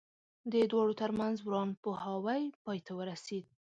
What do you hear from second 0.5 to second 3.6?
د دواړو ترمنځ ورانپوهاوی پای ته ورسېد.